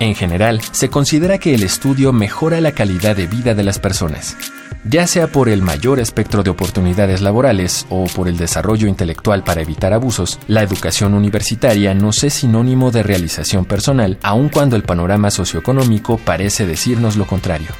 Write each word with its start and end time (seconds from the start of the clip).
En 0.00 0.14
general, 0.14 0.60
se 0.70 0.90
considera 0.90 1.38
que 1.38 1.54
el 1.54 1.64
estudio 1.64 2.12
mejora 2.12 2.60
la 2.60 2.70
calidad 2.70 3.16
de 3.16 3.26
vida 3.26 3.54
de 3.54 3.64
las 3.64 3.80
personas. 3.80 4.36
Ya 4.84 5.08
sea 5.08 5.26
por 5.26 5.48
el 5.48 5.60
mayor 5.60 5.98
espectro 5.98 6.44
de 6.44 6.50
oportunidades 6.50 7.20
laborales 7.20 7.84
o 7.90 8.04
por 8.04 8.28
el 8.28 8.36
desarrollo 8.36 8.86
intelectual 8.86 9.42
para 9.42 9.60
evitar 9.60 9.92
abusos, 9.92 10.38
la 10.46 10.62
educación 10.62 11.14
universitaria 11.14 11.94
no 11.94 12.10
es 12.10 12.32
sinónimo 12.32 12.92
de 12.92 13.02
realización 13.02 13.64
personal, 13.64 14.18
aun 14.22 14.50
cuando 14.50 14.76
el 14.76 14.84
panorama 14.84 15.32
socioeconómico 15.32 16.16
parece 16.16 16.64
decirnos 16.64 17.16
lo 17.16 17.26
contrario. 17.26 17.70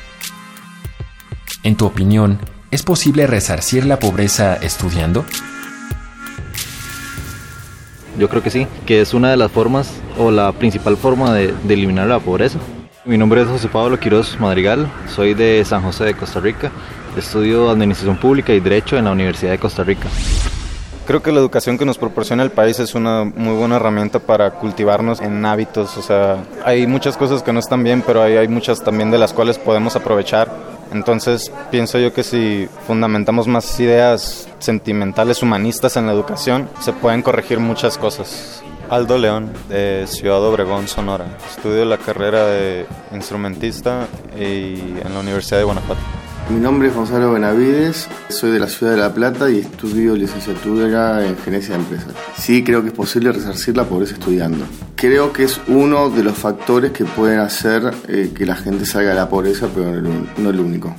En 1.62 1.76
tu 1.76 1.86
opinión, 1.86 2.40
¿es 2.72 2.82
posible 2.82 3.28
resarcir 3.28 3.86
la 3.86 4.00
pobreza 4.00 4.56
estudiando? 4.56 5.24
Yo 8.18 8.28
creo 8.28 8.42
que 8.42 8.50
sí, 8.50 8.66
que 8.86 9.00
es 9.00 9.14
una 9.14 9.30
de 9.30 9.36
las 9.36 9.52
formas 9.52 9.88
o 10.18 10.30
la 10.30 10.52
principal 10.52 10.96
forma 10.96 11.32
de, 11.34 11.54
eliminar 11.68 12.06
la 12.08 12.18
pobreza. 12.18 12.58
Mi 13.04 13.16
nombre 13.16 13.42
es 13.42 13.48
José 13.48 13.68
Pablo 13.68 13.98
Quiroz 13.98 14.38
Madrigal, 14.38 14.90
soy 15.14 15.34
de 15.34 15.64
San 15.64 15.82
José 15.82 16.04
de 16.04 16.14
Costa 16.14 16.40
Rica, 16.40 16.70
estudio 17.16 17.70
Administración 17.70 18.16
Pública 18.16 18.52
y 18.52 18.60
Derecho 18.60 18.98
en 18.98 19.04
la 19.04 19.12
Universidad 19.12 19.52
de 19.52 19.58
Costa 19.58 19.84
Rica. 19.84 20.08
Creo 21.06 21.22
que 21.22 21.32
la 21.32 21.40
educación 21.40 21.78
que 21.78 21.86
nos 21.86 21.96
proporciona 21.96 22.42
el 22.42 22.50
país 22.50 22.78
es 22.80 22.94
una 22.94 23.24
muy 23.24 23.54
buena 23.54 23.76
herramienta 23.76 24.18
para 24.18 24.50
cultivarnos 24.50 25.22
en 25.22 25.42
hábitos. 25.46 25.96
O 25.96 26.02
sea, 26.02 26.44
hay 26.66 26.86
muchas 26.86 27.16
cosas 27.16 27.42
que 27.42 27.50
no 27.50 27.60
están 27.60 27.82
bien, 27.82 28.02
pero 28.06 28.22
hay, 28.22 28.36
hay 28.36 28.48
muchas 28.48 28.84
también 28.84 29.10
de 29.10 29.16
las 29.16 29.32
cuales 29.32 29.56
podemos 29.56 29.96
aprovechar. 29.96 30.52
Entonces 30.92 31.50
pienso 31.70 31.98
yo 31.98 32.12
que 32.12 32.22
si 32.22 32.68
fundamentamos 32.86 33.48
más 33.48 33.80
ideas 33.80 34.48
sentimentales, 34.58 35.42
humanistas 35.42 35.96
en 35.96 36.04
la 36.04 36.12
educación, 36.12 36.68
se 36.80 36.92
pueden 36.92 37.22
corregir 37.22 37.58
muchas 37.58 37.96
cosas. 37.96 38.62
Aldo 38.90 39.18
León, 39.18 39.50
de 39.68 40.06
Ciudad 40.06 40.42
Obregón, 40.42 40.88
Sonora. 40.88 41.26
Estudio 41.50 41.84
la 41.84 41.98
carrera 41.98 42.46
de 42.46 42.86
instrumentista 43.12 44.08
y 44.34 44.78
en 44.78 45.12
la 45.12 45.20
Universidad 45.20 45.58
de 45.58 45.64
Guanajuato. 45.64 46.00
Mi 46.50 46.58
nombre 46.60 46.88
es 46.88 46.94
Gonzalo 46.94 47.32
Benavides, 47.32 48.08
soy 48.30 48.52
de 48.52 48.58
la 48.58 48.68
ciudad 48.68 48.92
de 48.92 48.98
La 48.98 49.12
Plata 49.12 49.50
y 49.50 49.58
estudio 49.58 50.16
licenciatura 50.16 51.26
en 51.26 51.36
gerencia 51.36 51.74
de 51.74 51.82
empresas. 51.82 52.14
Sí 52.38 52.64
creo 52.64 52.80
que 52.80 52.88
es 52.88 52.94
posible 52.94 53.32
resarcir 53.32 53.76
la 53.76 53.84
pobreza 53.84 54.14
estudiando. 54.14 54.64
Creo 54.96 55.30
que 55.30 55.44
es 55.44 55.60
uno 55.68 56.08
de 56.08 56.22
los 56.24 56.38
factores 56.38 56.92
que 56.92 57.04
pueden 57.04 57.40
hacer 57.40 57.92
eh, 58.08 58.32
que 58.34 58.46
la 58.46 58.56
gente 58.56 58.86
salga 58.86 59.10
de 59.10 59.16
la 59.16 59.28
pobreza, 59.28 59.68
pero 59.74 60.00
no 60.38 60.50
el 60.50 60.60
único. 60.60 60.96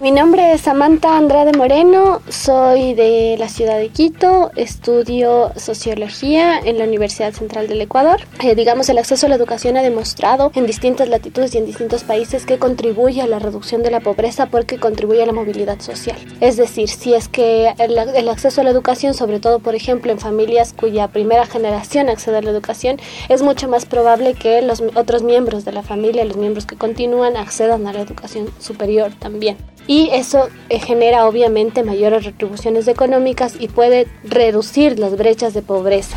Mi 0.00 0.12
nombre 0.12 0.54
es 0.54 0.62
Samantha 0.62 1.18
Andrade 1.18 1.52
Moreno, 1.52 2.22
soy 2.30 2.94
de 2.94 3.36
la 3.38 3.50
ciudad 3.50 3.76
de 3.76 3.90
Quito, 3.90 4.50
estudio 4.56 5.52
sociología 5.56 6.58
en 6.58 6.78
la 6.78 6.84
Universidad 6.84 7.34
Central 7.34 7.68
del 7.68 7.82
Ecuador. 7.82 8.18
Eh, 8.42 8.54
digamos, 8.54 8.88
el 8.88 8.96
acceso 8.96 9.26
a 9.26 9.28
la 9.28 9.34
educación 9.34 9.76
ha 9.76 9.82
demostrado 9.82 10.52
en 10.54 10.64
distintas 10.64 11.10
latitudes 11.10 11.54
y 11.54 11.58
en 11.58 11.66
distintos 11.66 12.02
países 12.04 12.46
que 12.46 12.58
contribuye 12.58 13.20
a 13.20 13.26
la 13.26 13.40
reducción 13.40 13.82
de 13.82 13.90
la 13.90 14.00
pobreza 14.00 14.46
porque 14.46 14.78
contribuye 14.78 15.22
a 15.22 15.26
la 15.26 15.34
movilidad 15.34 15.78
social. 15.80 16.16
Es 16.40 16.56
decir, 16.56 16.88
si 16.88 17.12
es 17.12 17.28
que 17.28 17.74
el, 17.76 17.98
el 17.98 18.28
acceso 18.30 18.62
a 18.62 18.64
la 18.64 18.70
educación, 18.70 19.12
sobre 19.12 19.38
todo, 19.38 19.58
por 19.58 19.74
ejemplo, 19.74 20.10
en 20.12 20.18
familias 20.18 20.72
cuya 20.72 21.08
primera 21.08 21.44
generación 21.44 22.08
accede 22.08 22.38
a 22.38 22.42
la 22.42 22.50
educación, 22.50 22.96
es 23.28 23.42
mucho 23.42 23.68
más 23.68 23.84
probable 23.84 24.32
que 24.32 24.62
los 24.62 24.82
otros 24.94 25.22
miembros 25.22 25.66
de 25.66 25.72
la 25.72 25.82
familia, 25.82 26.24
los 26.24 26.38
miembros 26.38 26.64
que 26.64 26.76
continúan, 26.76 27.36
accedan 27.36 27.86
a 27.86 27.92
la 27.92 28.00
educación 28.00 28.48
superior 28.60 29.12
también 29.18 29.58
y 29.86 30.10
eso 30.12 30.48
eh, 30.68 30.78
genera 30.78 31.26
obviamente 31.26 31.82
mayores 31.82 32.24
retribuciones 32.24 32.88
económicas 32.88 33.54
y 33.58 33.68
puede 33.68 34.06
reducir 34.24 34.98
las 34.98 35.16
brechas 35.16 35.54
de 35.54 35.62
pobreza. 35.62 36.16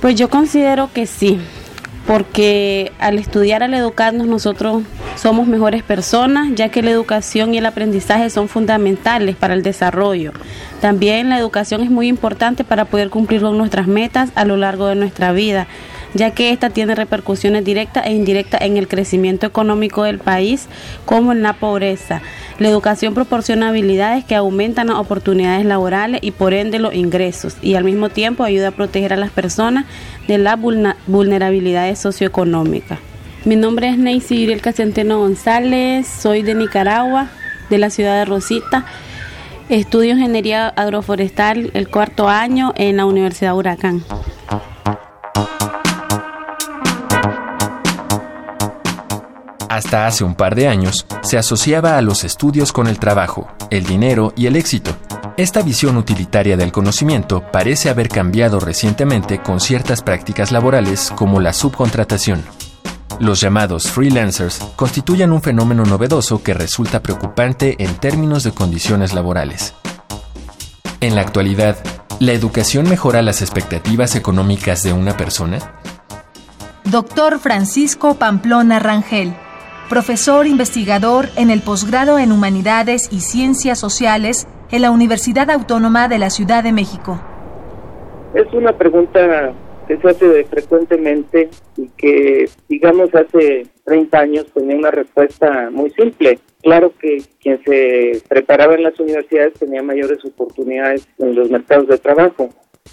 Pues 0.00 0.14
yo 0.14 0.30
considero 0.30 0.90
que 0.92 1.06
sí, 1.06 1.40
porque 2.06 2.92
al 2.98 3.18
estudiar, 3.18 3.62
al 3.62 3.74
educarnos, 3.74 4.26
nosotros 4.26 4.82
somos 5.16 5.46
mejores 5.46 5.82
personas, 5.82 6.48
ya 6.54 6.70
que 6.70 6.82
la 6.82 6.90
educación 6.90 7.52
y 7.52 7.58
el 7.58 7.66
aprendizaje 7.66 8.30
son 8.30 8.48
fundamentales 8.48 9.36
para 9.36 9.54
el 9.54 9.62
desarrollo. 9.62 10.32
También 10.80 11.28
la 11.28 11.38
educación 11.38 11.82
es 11.82 11.90
muy 11.90 12.06
importante 12.06 12.62
para 12.62 12.84
poder 12.84 13.10
cumplir 13.10 13.42
con 13.42 13.58
nuestras 13.58 13.88
metas 13.88 14.30
a 14.36 14.44
lo 14.44 14.56
largo 14.56 14.86
de 14.86 14.94
nuestra 14.94 15.32
vida 15.32 15.66
ya 16.14 16.30
que 16.30 16.50
esta 16.50 16.70
tiene 16.70 16.94
repercusiones 16.94 17.64
directas 17.64 18.06
e 18.06 18.12
indirectas 18.12 18.62
en 18.62 18.76
el 18.76 18.88
crecimiento 18.88 19.46
económico 19.46 20.04
del 20.04 20.18
país 20.18 20.66
como 21.04 21.32
en 21.32 21.42
la 21.42 21.54
pobreza. 21.54 22.22
La 22.58 22.68
educación 22.68 23.14
proporciona 23.14 23.68
habilidades 23.68 24.24
que 24.24 24.34
aumentan 24.34 24.88
las 24.88 24.96
oportunidades 24.96 25.64
laborales 25.64 26.20
y 26.22 26.30
por 26.30 26.54
ende 26.54 26.78
los 26.78 26.94
ingresos 26.94 27.56
y 27.62 27.74
al 27.74 27.84
mismo 27.84 28.08
tiempo 28.08 28.44
ayuda 28.44 28.68
a 28.68 28.72
proteger 28.72 29.12
a 29.12 29.16
las 29.16 29.30
personas 29.30 29.84
de 30.26 30.38
las 30.38 30.58
vulnerabilidades 31.06 31.98
socioeconómicas. 31.98 32.98
Mi 33.44 33.56
nombre 33.56 33.88
es 33.88 33.98
Neisy 33.98 34.36
Iriel 34.42 34.60
Centeno 34.60 35.18
González, 35.18 36.06
soy 36.06 36.42
de 36.42 36.54
Nicaragua, 36.54 37.28
de 37.70 37.78
la 37.78 37.90
ciudad 37.90 38.18
de 38.18 38.24
Rosita. 38.24 38.84
Estudio 39.68 40.14
ingeniería 40.14 40.68
agroforestal 40.68 41.70
el 41.74 41.88
cuarto 41.88 42.28
año 42.28 42.72
en 42.76 42.96
la 42.96 43.06
Universidad 43.06 43.54
Huracán. 43.54 44.02
Hasta 49.68 50.06
hace 50.06 50.24
un 50.24 50.34
par 50.34 50.54
de 50.54 50.66
años, 50.66 51.06
se 51.22 51.36
asociaba 51.36 51.98
a 51.98 52.02
los 52.02 52.24
estudios 52.24 52.72
con 52.72 52.86
el 52.86 52.98
trabajo, 52.98 53.48
el 53.70 53.84
dinero 53.84 54.32
y 54.34 54.46
el 54.46 54.56
éxito. 54.56 54.96
Esta 55.36 55.60
visión 55.60 55.98
utilitaria 55.98 56.56
del 56.56 56.72
conocimiento 56.72 57.44
parece 57.52 57.90
haber 57.90 58.08
cambiado 58.08 58.60
recientemente 58.60 59.42
con 59.42 59.60
ciertas 59.60 60.02
prácticas 60.02 60.52
laborales 60.52 61.12
como 61.14 61.38
la 61.40 61.52
subcontratación. 61.52 62.42
Los 63.20 63.40
llamados 63.40 63.90
freelancers 63.90 64.58
constituyen 64.74 65.32
un 65.32 65.42
fenómeno 65.42 65.84
novedoso 65.84 66.42
que 66.42 66.54
resulta 66.54 67.02
preocupante 67.02 67.76
en 67.78 67.94
términos 67.96 68.44
de 68.44 68.52
condiciones 68.52 69.12
laborales. 69.12 69.74
En 71.00 71.14
la 71.14 71.20
actualidad, 71.20 71.76
¿la 72.20 72.32
educación 72.32 72.88
mejora 72.88 73.20
las 73.20 73.42
expectativas 73.42 74.16
económicas 74.16 74.82
de 74.82 74.94
una 74.94 75.14
persona? 75.16 75.58
Doctor 76.84 77.38
Francisco 77.38 78.14
Pamplona 78.14 78.78
Rangel 78.78 79.36
profesor 79.88 80.46
investigador 80.46 81.26
en 81.36 81.50
el 81.50 81.62
posgrado 81.62 82.18
en 82.18 82.30
Humanidades 82.30 83.08
y 83.10 83.20
Ciencias 83.20 83.78
Sociales 83.78 84.46
en 84.70 84.82
la 84.82 84.90
Universidad 84.90 85.50
Autónoma 85.50 86.08
de 86.08 86.18
la 86.18 86.30
Ciudad 86.30 86.62
de 86.62 86.72
México. 86.72 87.18
Es 88.34 88.52
una 88.52 88.76
pregunta 88.76 89.52
que 89.86 89.96
se 89.96 90.08
hace 90.08 90.44
frecuentemente 90.44 91.48
y 91.78 91.88
que, 91.96 92.50
digamos, 92.68 93.14
hace 93.14 93.66
30 93.84 94.18
años 94.18 94.46
tenía 94.52 94.76
una 94.76 94.90
respuesta 94.90 95.70
muy 95.70 95.90
simple. 95.92 96.38
Claro 96.62 96.92
que 97.00 97.22
quien 97.40 97.62
se 97.64 98.22
preparaba 98.28 98.74
en 98.74 98.82
las 98.82 99.00
universidades 99.00 99.54
tenía 99.54 99.82
mayores 99.82 100.22
oportunidades 100.26 101.08
en 101.18 101.34
los 101.34 101.50
mercados 101.50 101.88
de 101.88 101.96
trabajo. 101.96 102.50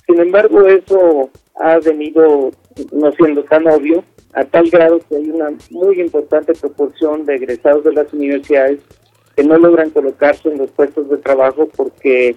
Sin 0.07 0.21
embargo, 0.21 0.65
eso 0.65 1.29
ha 1.59 1.77
venido 1.79 2.51
no 2.93 3.11
siendo 3.11 3.43
tan 3.43 3.67
obvio 3.67 4.03
a 4.35 4.43
tal 4.43 4.69
grado 4.69 4.99
que 5.07 5.15
hay 5.15 5.29
una 5.29 5.49
muy 5.71 5.99
importante 6.01 6.53
proporción 6.53 7.25
de 7.25 7.35
egresados 7.35 7.85
de 7.85 7.93
las 7.93 8.11
universidades 8.13 8.81
que 9.35 9.43
no 9.43 9.57
logran 9.57 9.89
colocarse 9.89 10.49
en 10.49 10.57
los 10.57 10.71
puestos 10.71 11.09
de 11.09 11.17
trabajo 11.17 11.69
porque 11.75 12.35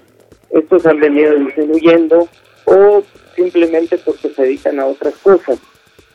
estos 0.50 0.86
han 0.86 1.00
venido 1.00 1.34
disminuyendo 1.34 2.28
o 2.66 3.02
simplemente 3.34 3.98
porque 3.98 4.28
se 4.30 4.42
dedican 4.42 4.78
a 4.78 4.86
otras 4.86 5.14
cosas. 5.16 5.58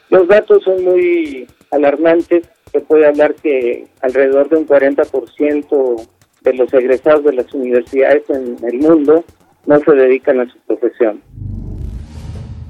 Los 0.10 0.28
datos 0.28 0.64
son 0.64 0.84
muy 0.86 1.48
alarmantes, 1.72 2.48
se 2.72 2.80
puede 2.80 3.06
hablar 3.06 3.36
que 3.36 3.86
alrededor 4.02 4.50
de 4.50 4.58
un 4.58 4.68
40% 4.68 6.08
de 6.42 6.54
los 6.54 6.74
egresados 6.74 7.26
de 7.26 7.34
las 7.34 7.54
universidades 7.54 8.30
en 8.30 8.58
el 8.64 8.78
mundo 8.80 9.24
no 9.66 9.80
se 9.80 9.92
dedican 9.92 10.40
a 10.40 10.50
su 10.50 10.58
profesión. 10.60 11.22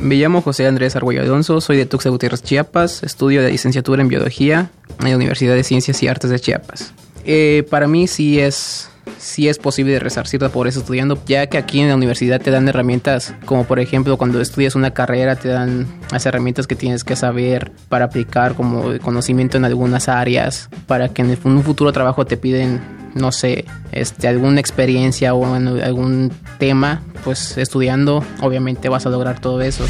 Me 0.04 0.16
llamo 0.16 0.42
José 0.42 0.68
Andrés 0.68 0.98
Arguello 0.98 1.22
Alonso, 1.22 1.62
soy 1.62 1.78
de 1.78 1.86
Tuxtla 1.86 2.12
Gutiérrez, 2.12 2.44
Chiapas, 2.44 3.04
estudio 3.04 3.42
de 3.42 3.50
licenciatura 3.50 4.02
en 4.02 4.10
biología 4.10 4.70
en 5.00 5.10
la 5.10 5.16
Universidad 5.16 5.56
de 5.56 5.64
Ciencias 5.64 6.04
y 6.04 6.10
Artes 6.10 6.30
de 6.30 6.42
Chiapas. 6.42 6.94
Eh, 7.24 7.66
para 7.70 7.88
mí 7.88 8.08
sí 8.08 8.38
es, 8.38 8.90
sí 9.18 9.48
es 9.48 9.60
posible 9.60 9.98
resarcir 10.00 10.42
la 10.42 10.50
pobreza 10.50 10.80
estudiando, 10.80 11.18
ya 11.26 11.48
que 11.48 11.58
aquí 11.58 11.80
en 11.80 11.88
la 11.88 11.96
universidad 11.96 12.42
te 12.42 12.52
dan 12.52 12.68
herramientas, 12.68 13.34
como 13.46 13.64
por 13.64 13.80
ejemplo 13.80 14.18
cuando 14.18 14.42
estudias 14.42 14.76
una 14.76 14.92
carrera 14.92 15.38
te 15.38 15.48
dan 15.48 15.88
las 16.12 16.26
herramientas 16.26 16.68
que 16.68 16.76
tienes 16.76 17.06
que 17.06 17.16
saber 17.16 17.72
para 17.88 18.04
aplicar 18.04 18.56
como 18.56 19.00
conocimiento 19.00 19.56
en 19.56 19.64
algunas 19.64 20.10
áreas, 20.10 20.68
para 20.86 21.08
que 21.08 21.22
en 21.22 21.38
un 21.46 21.64
futuro 21.64 21.94
trabajo 21.94 22.26
te 22.26 22.36
piden 22.36 22.82
no 23.16 23.32
sé, 23.32 23.66
este, 23.92 24.28
alguna 24.28 24.60
experiencia 24.60 25.34
o 25.34 25.54
algún 25.56 26.32
tema, 26.60 27.02
pues 27.24 27.58
estudiando, 27.58 28.24
obviamente 28.42 28.90
vas 28.90 29.06
a 29.06 29.10
lograr 29.10 29.40
todo 29.40 29.62
eso. 29.62 29.86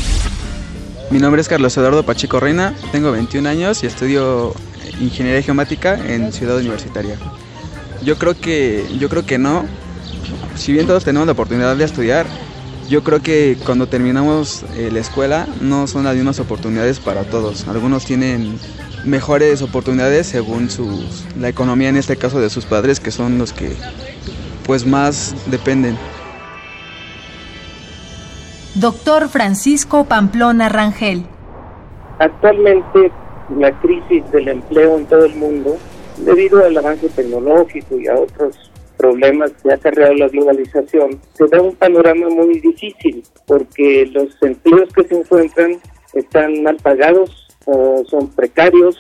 Mi 1.10 1.20
nombre 1.20 1.42
es 1.42 1.48
Carlos 1.48 1.76
Eduardo 1.78 2.04
Pacheco 2.04 2.40
Reina, 2.40 2.74
tengo 2.92 3.12
21 3.12 3.48
años 3.48 3.84
y 3.84 3.88
estudio 3.88 4.54
Ingeniería 5.00 5.42
Geomática 5.42 5.96
en 5.96 6.32
Ciudad 6.32 6.58
Universitaria. 6.58 7.18
Yo 8.04 8.18
creo 8.18 8.40
que, 8.40 8.86
yo 9.00 9.10
creo 9.10 9.26
que 9.26 9.38
no. 9.38 9.66
Si 10.56 10.72
bien 10.72 10.88
todos 10.88 11.04
tenemos 11.04 11.26
la 11.26 11.34
oportunidad 11.34 11.76
de 11.76 11.84
estudiar, 11.84 12.26
yo 12.90 13.04
creo 13.04 13.22
que 13.22 13.58
cuando 13.66 13.88
terminamos 13.88 14.64
eh, 14.76 14.90
la 14.92 15.00
escuela 15.00 15.48
no 15.62 15.88
son 15.88 16.04
las 16.04 16.16
mismas 16.16 16.40
oportunidades 16.40 17.00
para 17.00 17.24
todos. 17.24 17.68
Algunos 17.68 18.06
tienen 18.06 18.58
mejores 19.06 19.62
oportunidades 19.62 20.28
según 20.28 20.70
sus, 20.70 21.26
la 21.38 21.50
economía 21.50 21.90
en 21.90 21.98
este 21.98 22.16
caso 22.16 22.40
de 22.40 22.50
sus 22.50 22.66
padres 22.66 23.00
que 23.00 23.12
son 23.12 23.38
los 23.38 23.54
que 23.54 23.72
pues 24.66 24.86
más 24.86 25.36
dependen. 25.52 25.98
Doctor 28.76 29.30
Francisco 29.30 30.06
Pamplona 30.06 30.70
Rangel. 30.70 31.26
Actualmente 32.20 33.12
la 33.58 33.72
crisis 33.80 34.30
del 34.32 34.48
empleo 34.48 34.98
en 34.98 35.06
todo 35.06 35.26
el 35.26 35.36
mundo, 35.36 35.78
debido 36.18 36.64
al 36.64 36.78
avance 36.78 37.10
tecnológico 37.10 38.00
y 38.00 38.08
a 38.08 38.16
otros 38.16 38.72
problemas 38.98 39.52
que 39.62 39.74
ha 39.74 39.78
cargado 39.78 40.14
la 40.14 40.28
globalización, 40.28 41.20
se 41.34 41.48
da 41.48 41.62
un 41.62 41.76
panorama 41.76 42.30
muy 42.30 42.60
difícil 42.60 43.24
porque 43.46 44.10
los 44.14 44.30
empleos 44.42 44.92
que 44.94 45.04
se 45.04 45.20
encuentran 45.20 45.78
están 46.14 46.64
mal 46.64 46.78
pagados, 46.78 47.43
o 47.66 48.04
son 48.06 48.30
precarios 48.30 48.98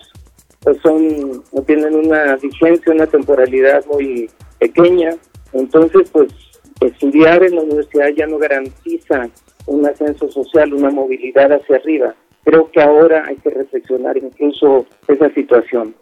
o 0.66 0.74
son 0.76 1.44
o 1.52 1.62
tienen 1.62 1.96
una 1.96 2.36
vigencia, 2.38 2.94
una 2.94 3.08
temporalidad 3.08 3.86
muy 3.92 4.30
pequeña. 4.60 5.12
Entonces, 5.52 6.10
pues 6.12 6.34
estudiar 6.82 7.44
en 7.44 7.56
la 7.56 7.62
universidad 7.62 8.08
ya 8.16 8.28
no 8.28 8.38
garantiza 8.38 9.30
un 9.66 9.86
ascenso 9.86 10.30
social, 10.30 10.74
una 10.74 10.90
movilidad 10.90 11.52
hacia 11.52 11.78
arriba. 11.78 12.16
Creo 12.44 12.70
que 12.72 12.82
ahora 12.82 13.24
hay 13.28 13.38
que 13.38 13.50
reflexionar 13.50 14.18
incluso 14.18 14.86
esa 15.08 15.30
situación. 15.34 15.96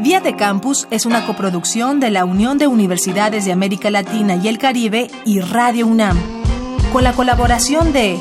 Vía 0.00 0.20
de 0.20 0.36
Campus 0.36 0.86
es 0.90 1.06
una 1.06 1.26
coproducción 1.26 1.98
de 1.98 2.10
la 2.10 2.24
Unión 2.24 2.58
de 2.58 2.68
Universidades 2.68 3.44
de 3.44 3.52
América 3.52 3.90
Latina 3.90 4.36
y 4.36 4.46
el 4.46 4.58
Caribe 4.58 5.08
y 5.24 5.40
Radio 5.40 5.86
UNAM, 5.86 6.16
con 6.92 7.02
la 7.02 7.12
colaboración 7.12 7.92
de 7.92 8.16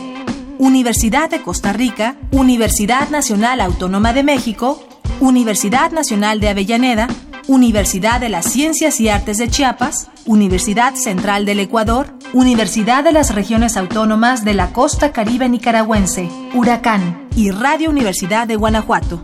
Universidad 0.59 1.29
de 1.29 1.41
Costa 1.41 1.71
Rica, 1.71 2.15
Universidad 2.31 3.09
Nacional 3.09 3.61
Autónoma 3.61 4.13
de 4.13 4.23
México, 4.23 4.83
Universidad 5.19 5.91
Nacional 5.91 6.39
de 6.39 6.49
Avellaneda, 6.49 7.07
Universidad 7.47 8.19
de 8.19 8.29
las 8.29 8.51
Ciencias 8.51 8.99
y 8.99 9.09
Artes 9.09 9.37
de 9.37 9.49
Chiapas, 9.49 10.09
Universidad 10.25 10.95
Central 10.95 11.45
del 11.45 11.59
Ecuador, 11.59 12.07
Universidad 12.33 13.03
de 13.03 13.11
las 13.11 13.35
Regiones 13.35 13.77
Autónomas 13.77 14.43
de 14.43 14.53
la 14.53 14.73
Costa 14.73 15.11
Caribe 15.11 15.47
Nicaragüense, 15.47 16.29
Huracán 16.53 17.27
y 17.35 17.51
Radio 17.51 17.89
Universidad 17.89 18.47
de 18.47 18.55
Guanajuato. 18.55 19.23